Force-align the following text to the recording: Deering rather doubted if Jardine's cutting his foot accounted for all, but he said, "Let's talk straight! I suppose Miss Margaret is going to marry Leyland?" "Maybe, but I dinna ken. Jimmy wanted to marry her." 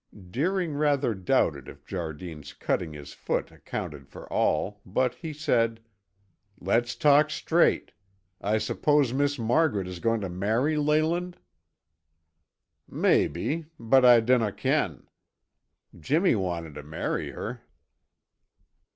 Deering 0.31 0.73
rather 0.73 1.13
doubted 1.13 1.67
if 1.69 1.85
Jardine's 1.85 2.53
cutting 2.53 2.93
his 2.93 3.13
foot 3.13 3.51
accounted 3.51 4.07
for 4.09 4.27
all, 4.33 4.81
but 4.83 5.13
he 5.13 5.31
said, 5.31 5.79
"Let's 6.59 6.95
talk 6.95 7.29
straight! 7.29 7.91
I 8.41 8.57
suppose 8.57 9.13
Miss 9.13 9.37
Margaret 9.37 9.87
is 9.87 9.99
going 9.99 10.21
to 10.21 10.27
marry 10.29 10.75
Leyland?" 10.75 11.37
"Maybe, 12.89 13.67
but 13.79 14.03
I 14.03 14.21
dinna 14.21 14.51
ken. 14.51 15.05
Jimmy 15.95 16.33
wanted 16.33 16.73
to 16.73 16.81
marry 16.83 17.29
her." 17.29 17.61